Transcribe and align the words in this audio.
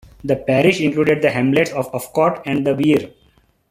The 0.23 0.35
parish 0.35 0.81
includes 0.81 1.21
the 1.21 1.29
hamlets 1.29 1.69
of 1.73 1.91
Uffcott 1.91 2.41
and 2.47 2.65
The 2.65 2.73
Weir. 2.73 3.11